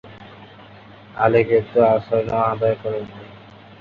আলী 1.15 1.41
কিন্তু 1.49 1.77
আসরের 1.93 2.25
নামাজ 2.29 2.49
আদায় 2.53 2.77
করেননি। 2.81 3.23